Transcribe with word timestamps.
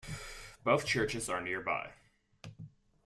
Both 0.63 0.87
churches 0.87 1.29
are 1.29 1.41
nearby. 1.41 1.91